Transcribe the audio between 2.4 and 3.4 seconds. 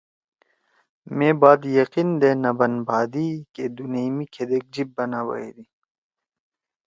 نہ بَن بھادی